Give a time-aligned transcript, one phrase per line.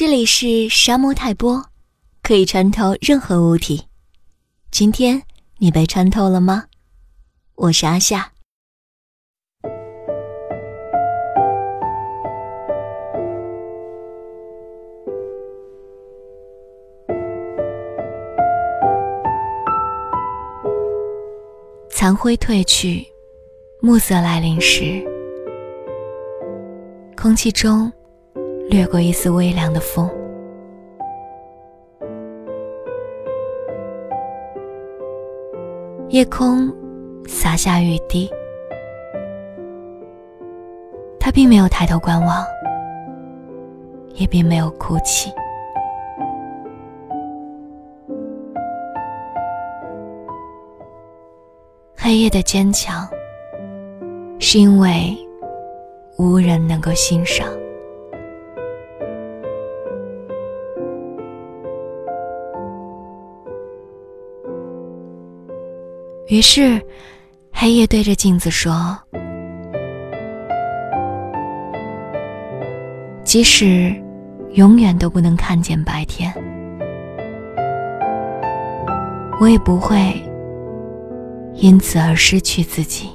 [0.00, 1.60] 这里是沙漠泰波，
[2.22, 3.88] 可以穿透任何物体。
[4.70, 5.20] 今天
[5.56, 6.66] 你被穿透了吗？
[7.56, 8.30] 我是阿夏。
[21.90, 23.04] 残灰褪去，
[23.80, 25.04] 暮色来临时，
[27.16, 27.92] 空气中。
[28.70, 30.10] 掠过一丝微凉的风，
[36.10, 36.70] 夜空
[37.26, 38.30] 洒下雨滴。
[41.18, 42.44] 他并没有抬头观望，
[44.14, 45.32] 也并没有哭泣。
[51.96, 53.08] 黑夜的坚强，
[54.38, 55.16] 是因为
[56.18, 57.48] 无人能够欣赏。
[66.28, 66.80] 于是，
[67.50, 68.94] 黑夜对着镜子说
[73.24, 73.94] ：“即使
[74.52, 76.30] 永远都不能看见白天，
[79.40, 80.22] 我也不会
[81.54, 83.08] 因此而失去自己。”